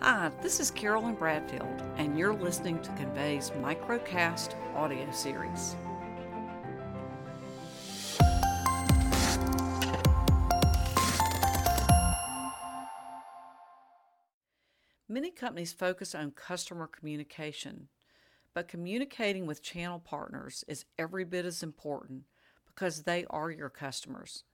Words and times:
Hi, 0.00 0.30
this 0.42 0.60
is 0.60 0.70
Carolyn 0.70 1.14
Bradfield, 1.14 1.82
and 1.96 2.18
you're 2.18 2.34
listening 2.34 2.80
to 2.82 2.90
Convey's 2.90 3.50
Microcast 3.62 4.54
audio 4.76 5.10
series. 5.10 5.74
Many 15.08 15.30
companies 15.30 15.72
focus 15.72 16.14
on 16.14 16.30
customer 16.32 16.86
communication, 16.86 17.88
but 18.52 18.68
communicating 18.68 19.46
with 19.46 19.62
channel 19.62 19.98
partners 19.98 20.62
is 20.68 20.84
every 20.98 21.24
bit 21.24 21.46
as 21.46 21.62
important 21.62 22.24
because 22.66 23.04
they 23.04 23.24
are 23.30 23.50
your 23.50 23.70
customers. 23.70 24.44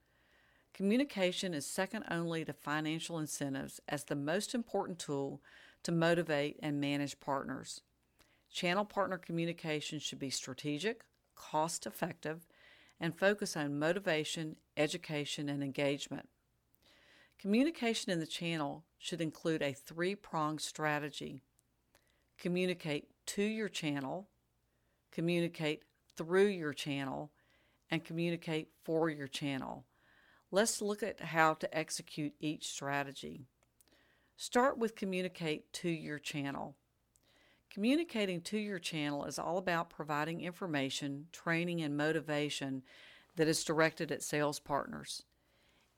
Communication 0.74 1.52
is 1.52 1.66
second 1.66 2.04
only 2.10 2.44
to 2.44 2.52
financial 2.52 3.18
incentives 3.18 3.80
as 3.88 4.04
the 4.04 4.16
most 4.16 4.54
important 4.54 4.98
tool 4.98 5.42
to 5.82 5.92
motivate 5.92 6.58
and 6.62 6.80
manage 6.80 7.20
partners. 7.20 7.82
Channel 8.50 8.84
partner 8.84 9.18
communication 9.18 9.98
should 9.98 10.18
be 10.18 10.30
strategic, 10.30 11.02
cost 11.34 11.86
effective, 11.86 12.46
and 12.98 13.18
focus 13.18 13.56
on 13.56 13.78
motivation, 13.78 14.56
education, 14.76 15.48
and 15.48 15.62
engagement. 15.62 16.28
Communication 17.38 18.12
in 18.12 18.20
the 18.20 18.26
channel 18.26 18.84
should 18.98 19.20
include 19.20 19.62
a 19.62 19.72
three 19.72 20.14
pronged 20.14 20.60
strategy 20.60 21.42
communicate 22.38 23.06
to 23.24 23.42
your 23.42 23.68
channel, 23.68 24.28
communicate 25.12 25.82
through 26.16 26.46
your 26.46 26.72
channel, 26.72 27.30
and 27.88 28.04
communicate 28.04 28.68
for 28.82 29.08
your 29.08 29.28
channel. 29.28 29.84
Let's 30.54 30.82
look 30.82 31.02
at 31.02 31.18
how 31.18 31.54
to 31.54 31.76
execute 31.76 32.34
each 32.38 32.68
strategy. 32.68 33.46
Start 34.36 34.76
with 34.76 34.94
communicate 34.94 35.72
to 35.72 35.88
your 35.88 36.18
channel. 36.18 36.76
Communicating 37.70 38.42
to 38.42 38.58
your 38.58 38.78
channel 38.78 39.24
is 39.24 39.38
all 39.38 39.56
about 39.56 39.88
providing 39.88 40.42
information, 40.42 41.28
training, 41.32 41.80
and 41.80 41.96
motivation 41.96 42.82
that 43.36 43.48
is 43.48 43.64
directed 43.64 44.12
at 44.12 44.22
sales 44.22 44.58
partners. 44.58 45.22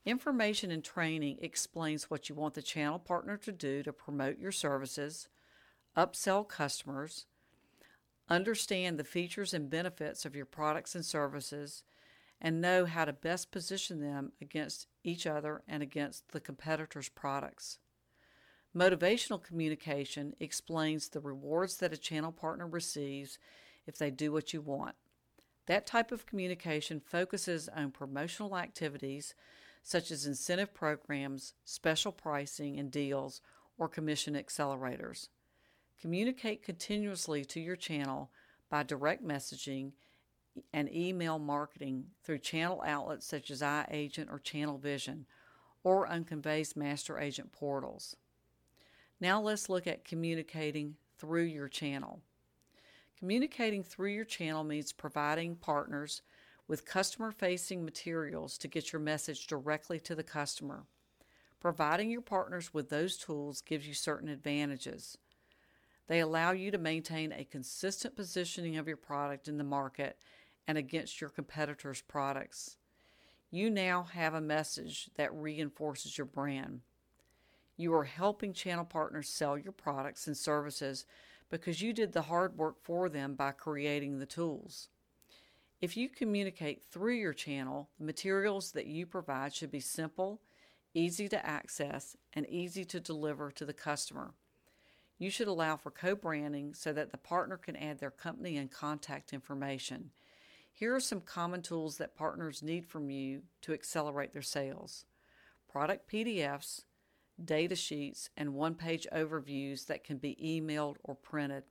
Information 0.06 0.70
and 0.70 0.84
training 0.84 1.38
explains 1.42 2.08
what 2.08 2.28
you 2.28 2.36
want 2.36 2.54
the 2.54 2.62
channel 2.62 3.00
partner 3.00 3.36
to 3.38 3.50
do 3.50 3.82
to 3.82 3.92
promote 3.92 4.38
your 4.38 4.52
services, 4.52 5.26
upsell 5.96 6.46
customers, 6.46 7.26
understand 8.28 9.00
the 9.00 9.04
features 9.04 9.52
and 9.52 9.68
benefits 9.68 10.24
of 10.24 10.36
your 10.36 10.46
products 10.46 10.94
and 10.94 11.04
services, 11.04 11.82
and 12.44 12.60
know 12.60 12.84
how 12.84 13.06
to 13.06 13.12
best 13.14 13.50
position 13.50 14.00
them 14.00 14.30
against 14.38 14.86
each 15.02 15.26
other 15.26 15.62
and 15.66 15.82
against 15.82 16.28
the 16.32 16.40
competitors' 16.40 17.08
products. 17.08 17.78
Motivational 18.76 19.42
communication 19.42 20.34
explains 20.38 21.08
the 21.08 21.20
rewards 21.20 21.78
that 21.78 21.94
a 21.94 21.96
channel 21.96 22.32
partner 22.32 22.66
receives 22.66 23.38
if 23.86 23.96
they 23.96 24.10
do 24.10 24.30
what 24.30 24.52
you 24.52 24.60
want. 24.60 24.94
That 25.66 25.86
type 25.86 26.12
of 26.12 26.26
communication 26.26 27.00
focuses 27.00 27.70
on 27.70 27.92
promotional 27.92 28.58
activities 28.58 29.34
such 29.82 30.10
as 30.10 30.26
incentive 30.26 30.74
programs, 30.74 31.54
special 31.64 32.12
pricing 32.12 32.78
and 32.78 32.90
deals, 32.90 33.40
or 33.78 33.88
commission 33.88 34.34
accelerators. 34.34 35.28
Communicate 35.98 36.62
continuously 36.62 37.42
to 37.46 37.60
your 37.60 37.76
channel 37.76 38.30
by 38.68 38.82
direct 38.82 39.24
messaging 39.24 39.92
and 40.72 40.92
email 40.94 41.38
marketing 41.38 42.06
through 42.22 42.38
channel 42.38 42.82
outlets 42.86 43.26
such 43.26 43.50
as 43.50 43.62
iAgent 43.62 44.30
or 44.30 44.38
Channel 44.38 44.78
Vision 44.78 45.26
or 45.82 46.06
on 46.06 46.24
Convey's 46.24 46.76
Master 46.76 47.18
Agent 47.18 47.52
portals. 47.52 48.16
Now 49.20 49.40
let's 49.40 49.68
look 49.68 49.86
at 49.86 50.04
communicating 50.04 50.96
through 51.18 51.44
your 51.44 51.68
channel. 51.68 52.20
Communicating 53.18 53.82
through 53.82 54.10
your 54.10 54.24
channel 54.24 54.64
means 54.64 54.92
providing 54.92 55.56
partners 55.56 56.22
with 56.66 56.86
customer 56.86 57.30
facing 57.30 57.84
materials 57.84 58.58
to 58.58 58.68
get 58.68 58.92
your 58.92 59.00
message 59.00 59.46
directly 59.46 60.00
to 60.00 60.14
the 60.14 60.22
customer. 60.22 60.84
Providing 61.60 62.10
your 62.10 62.20
partners 62.20 62.74
with 62.74 62.90
those 62.90 63.16
tools 63.16 63.60
gives 63.60 63.86
you 63.86 63.94
certain 63.94 64.28
advantages. 64.28 65.16
They 66.06 66.20
allow 66.20 66.52
you 66.52 66.70
to 66.70 66.78
maintain 66.78 67.32
a 67.32 67.44
consistent 67.44 68.16
positioning 68.16 68.76
of 68.76 68.86
your 68.86 68.96
product 68.96 69.48
in 69.48 69.56
the 69.56 69.64
market 69.64 70.18
and 70.66 70.78
against 70.78 71.20
your 71.20 71.30
competitors' 71.30 72.02
products. 72.02 72.76
You 73.50 73.70
now 73.70 74.02
have 74.02 74.34
a 74.34 74.40
message 74.40 75.10
that 75.16 75.34
reinforces 75.34 76.18
your 76.18 76.26
brand. 76.26 76.80
You 77.76 77.94
are 77.94 78.04
helping 78.04 78.52
channel 78.52 78.84
partners 78.84 79.28
sell 79.28 79.58
your 79.58 79.72
products 79.72 80.26
and 80.26 80.36
services 80.36 81.06
because 81.50 81.82
you 81.82 81.92
did 81.92 82.12
the 82.12 82.22
hard 82.22 82.56
work 82.56 82.82
for 82.82 83.08
them 83.08 83.34
by 83.34 83.52
creating 83.52 84.18
the 84.18 84.26
tools. 84.26 84.88
If 85.80 85.96
you 85.96 86.08
communicate 86.08 86.82
through 86.82 87.14
your 87.14 87.34
channel, 87.34 87.90
the 87.98 88.06
materials 88.06 88.72
that 88.72 88.86
you 88.86 89.06
provide 89.06 89.54
should 89.54 89.70
be 89.70 89.80
simple, 89.80 90.40
easy 90.94 91.28
to 91.28 91.46
access, 91.46 92.16
and 92.32 92.48
easy 92.48 92.84
to 92.86 93.00
deliver 93.00 93.50
to 93.50 93.64
the 93.64 93.72
customer. 93.72 94.32
You 95.18 95.30
should 95.30 95.48
allow 95.48 95.76
for 95.76 95.90
co 95.90 96.14
branding 96.14 96.74
so 96.74 96.92
that 96.92 97.12
the 97.12 97.18
partner 97.18 97.56
can 97.56 97.76
add 97.76 97.98
their 97.98 98.10
company 98.10 98.56
and 98.56 98.70
contact 98.70 99.32
information. 99.32 100.10
Here 100.76 100.92
are 100.92 101.00
some 101.00 101.20
common 101.20 101.62
tools 101.62 101.98
that 101.98 102.16
partners 102.16 102.60
need 102.60 102.84
from 102.84 103.08
you 103.08 103.42
to 103.62 103.72
accelerate 103.72 104.32
their 104.32 104.42
sales 104.42 105.04
product 105.70 106.10
PDFs, 106.10 106.82
data 107.42 107.76
sheets, 107.76 108.28
and 108.36 108.54
one 108.54 108.74
page 108.74 109.06
overviews 109.12 109.86
that 109.86 110.02
can 110.02 110.18
be 110.18 110.36
emailed 110.42 110.96
or 111.04 111.14
printed. 111.14 111.62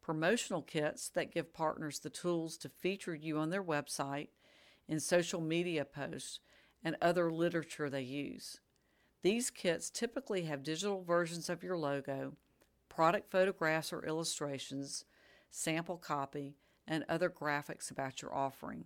Promotional 0.00 0.62
kits 0.62 1.08
that 1.08 1.32
give 1.32 1.52
partners 1.52 1.98
the 1.98 2.10
tools 2.10 2.56
to 2.58 2.68
feature 2.68 3.14
you 3.14 3.38
on 3.38 3.50
their 3.50 3.62
website, 3.62 4.28
in 4.88 4.98
social 4.98 5.40
media 5.40 5.84
posts, 5.84 6.40
and 6.82 6.96
other 7.02 7.32
literature 7.32 7.90
they 7.90 8.02
use. 8.02 8.60
These 9.22 9.50
kits 9.50 9.90
typically 9.90 10.42
have 10.42 10.62
digital 10.62 11.02
versions 11.02 11.48
of 11.48 11.62
your 11.62 11.76
logo, 11.76 12.34
product 12.88 13.30
photographs 13.30 13.92
or 13.92 14.04
illustrations, 14.04 15.04
sample 15.50 15.96
copy, 15.96 16.56
and 16.86 17.04
other 17.08 17.30
graphics 17.30 17.90
about 17.90 18.22
your 18.22 18.34
offering. 18.34 18.84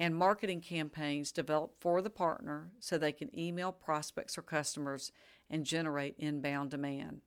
And 0.00 0.14
marketing 0.14 0.60
campaigns 0.60 1.32
developed 1.32 1.80
for 1.80 2.00
the 2.00 2.10
partner 2.10 2.70
so 2.78 2.96
they 2.96 3.12
can 3.12 3.36
email 3.36 3.72
prospects 3.72 4.38
or 4.38 4.42
customers 4.42 5.10
and 5.50 5.64
generate 5.64 6.14
inbound 6.18 6.70
demand. 6.70 7.22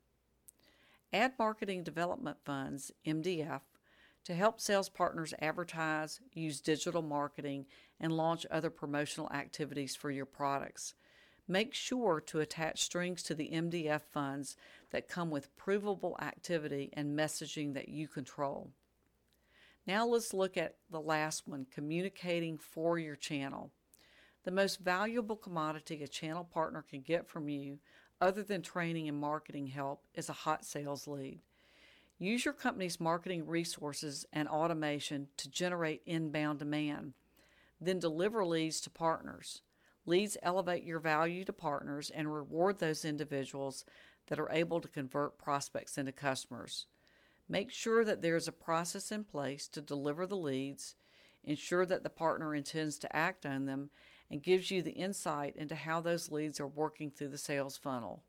Add 1.12 1.34
marketing 1.38 1.84
development 1.84 2.38
funds, 2.46 2.92
MDF, 3.06 3.62
to 4.24 4.34
help 4.34 4.62
sales 4.62 4.88
partners 4.88 5.34
advertise, 5.42 6.22
use 6.34 6.62
digital 6.62 7.02
marketing, 7.02 7.66
and 8.00 8.14
launch 8.14 8.46
other 8.50 8.70
promotional 8.70 9.30
activities 9.32 9.96
for 9.96 10.12
your 10.12 10.26
products. 10.26 10.94
Make 11.48 11.74
sure 11.74 12.22
to 12.28 12.40
attach 12.40 12.82
strings 12.84 13.24
to 13.24 13.36
the 13.36 13.50
MDF 13.50 14.04
funds 14.04 14.56
that 14.92 15.10
come 15.10 15.30
with 15.30 15.56
provable 15.58 16.16
activity 16.22 16.90
and 16.94 17.18
messaging 17.18 17.74
that 17.74 17.90
you 17.90 18.08
control. 18.08 18.72
Now 19.92 20.08
let's 20.08 20.34
look 20.34 20.56
at 20.56 20.76
the 20.90 21.02
last 21.02 21.50
one 21.50 21.68
communicating 21.70 22.58
for 22.58 22.98
your 22.98 23.18
channel. 23.18 23.72
The 24.46 24.52
most 24.52 24.80
valuable 24.80 25.36
commodity 25.36 26.02
a 26.02 26.08
channel 26.08 26.46
partner 26.46 26.86
can 26.90 27.02
get 27.02 27.28
from 27.28 27.50
you, 27.50 27.80
other 28.22 28.42
than 28.42 28.62
training 28.62 29.10
and 29.10 29.20
marketing 29.20 29.68
help, 29.68 30.06
is 30.16 30.30
a 30.30 30.44
hot 30.48 30.64
sales 30.64 31.10
lead. 31.10 31.42
Use 32.18 32.46
your 32.46 32.54
company's 32.54 33.02
marketing 33.02 33.46
resources 33.46 34.26
and 34.32 34.48
automation 34.48 35.28
to 35.36 35.50
generate 35.50 36.04
inbound 36.06 36.60
demand. 36.60 37.12
Then 37.82 38.00
deliver 38.00 38.46
leads 38.46 38.80
to 38.82 38.90
partners. 38.90 39.62
Leads 40.06 40.38
elevate 40.42 40.86
your 40.86 41.00
value 41.00 41.44
to 41.44 41.52
partners 41.52 42.10
and 42.10 42.34
reward 42.34 42.80
those 42.80 43.04
individuals 43.04 43.84
that 44.28 44.40
are 44.40 44.54
able 44.54 44.80
to 44.80 44.88
convert 44.88 45.38
prospects 45.38 45.98
into 45.98 46.14
customers. 46.14 46.86
Make 47.52 47.70
sure 47.70 48.06
that 48.06 48.22
there 48.22 48.38
is 48.38 48.48
a 48.48 48.54
process 48.54 49.12
in 49.12 49.26
place 49.26 49.68
to 49.68 49.82
deliver 49.82 50.26
the 50.26 50.38
leads, 50.38 50.96
ensure 51.44 51.86
that 51.86 52.02
the 52.02 52.10
partner 52.10 52.56
intends 52.56 52.98
to 53.00 53.14
act 53.14 53.46
on 53.46 53.66
them, 53.66 53.90
and 54.30 54.42
gives 54.42 54.72
you 54.72 54.82
the 54.82 54.92
insight 54.92 55.58
into 55.58 55.76
how 55.76 56.00
those 56.00 56.32
leads 56.32 56.62
are 56.62 56.68
working 56.68 57.12
through 57.12 57.28
the 57.28 57.38
sales 57.38 57.76
funnel. 57.76 58.24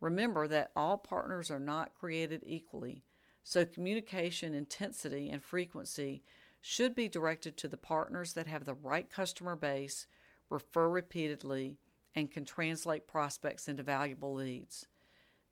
Remember 0.00 0.48
that 0.48 0.70
all 0.74 0.96
partners 0.96 1.50
are 1.50 1.60
not 1.60 1.94
created 1.94 2.42
equally, 2.46 3.04
so 3.44 3.66
communication 3.66 4.54
intensity 4.54 5.28
and 5.28 5.42
frequency 5.42 6.22
should 6.62 6.94
be 6.94 7.06
directed 7.06 7.58
to 7.58 7.68
the 7.68 7.76
partners 7.76 8.32
that 8.32 8.46
have 8.46 8.64
the 8.64 8.72
right 8.72 9.10
customer 9.10 9.56
base, 9.56 10.06
refer 10.48 10.88
repeatedly, 10.88 11.76
and 12.14 12.30
can 12.30 12.46
translate 12.46 13.06
prospects 13.06 13.68
into 13.68 13.82
valuable 13.82 14.32
leads. 14.32 14.86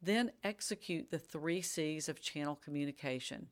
Then 0.03 0.33
execute 0.45 1.11
the 1.11 1.19
three 1.19 1.63
C's 1.63 2.09
of 2.09 2.21
channel 2.21 2.57
communication. 2.57 3.49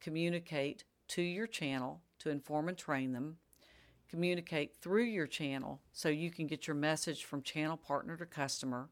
Communicate 0.00 0.84
to 1.08 1.22
your 1.22 1.46
channel 1.46 2.00
to 2.20 2.30
inform 2.30 2.68
and 2.68 2.78
train 2.78 3.12
them. 3.12 3.36
Communicate 4.08 4.74
through 4.76 5.04
your 5.04 5.26
channel 5.26 5.80
so 5.92 6.08
you 6.08 6.30
can 6.30 6.46
get 6.46 6.66
your 6.66 6.76
message 6.76 7.24
from 7.24 7.42
channel 7.42 7.76
partner 7.76 8.16
to 8.16 8.26
customer. 8.26 8.90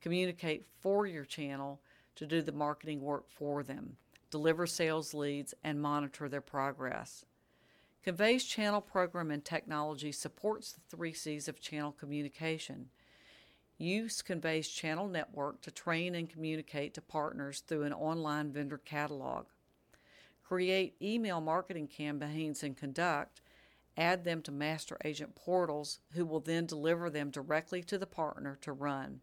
Communicate 0.00 0.66
for 0.80 1.06
your 1.06 1.24
channel 1.24 1.80
to 2.16 2.26
do 2.26 2.42
the 2.42 2.52
marketing 2.52 3.00
work 3.00 3.30
for 3.30 3.62
them, 3.62 3.96
deliver 4.30 4.66
sales 4.66 5.14
leads, 5.14 5.54
and 5.64 5.80
monitor 5.80 6.28
their 6.28 6.40
progress. 6.40 7.24
Convey's 8.04 8.44
channel 8.44 8.80
program 8.80 9.30
and 9.30 9.44
technology 9.44 10.12
supports 10.12 10.72
the 10.72 10.80
three 10.88 11.12
C's 11.12 11.48
of 11.48 11.60
channel 11.60 11.92
communication. 11.92 12.90
Use 13.82 14.22
Convey's 14.22 14.68
channel 14.68 15.08
network 15.08 15.60
to 15.62 15.72
train 15.72 16.14
and 16.14 16.30
communicate 16.30 16.94
to 16.94 17.00
partners 17.00 17.64
through 17.66 17.82
an 17.82 17.92
online 17.92 18.52
vendor 18.52 18.78
catalog. 18.78 19.46
Create 20.44 20.94
email 21.02 21.40
marketing 21.40 21.88
campaigns 21.88 22.62
and 22.62 22.76
conduct, 22.76 23.40
add 23.96 24.22
them 24.22 24.40
to 24.42 24.52
master 24.52 24.96
agent 25.04 25.34
portals 25.34 25.98
who 26.12 26.24
will 26.24 26.38
then 26.38 26.64
deliver 26.64 27.10
them 27.10 27.30
directly 27.30 27.82
to 27.82 27.98
the 27.98 28.06
partner 28.06 28.56
to 28.60 28.72
run. 28.72 29.20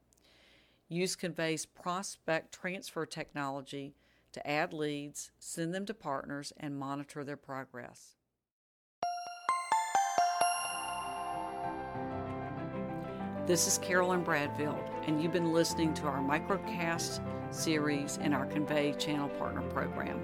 Use 0.89 1.15
Convey's 1.15 1.65
prospect 1.65 2.53
transfer 2.53 3.05
technology 3.05 3.95
to 4.33 4.45
add 4.45 4.73
leads, 4.73 5.31
send 5.39 5.73
them 5.73 5.85
to 5.85 5.93
partners, 5.93 6.51
and 6.57 6.77
monitor 6.77 7.23
their 7.23 7.37
progress. 7.37 8.18
This 13.49 13.65
is 13.65 13.79
Carolyn 13.79 14.21
Bradfield, 14.21 14.77
and 15.07 15.19
you've 15.19 15.31
been 15.31 15.51
listening 15.51 15.91
to 15.95 16.05
our 16.05 16.19
microcast 16.19 17.19
series 17.49 18.17
in 18.17 18.31
our 18.31 18.45
Convey 18.45 18.93
Channel 18.93 19.27
Partner 19.27 19.63
Program. 19.71 20.21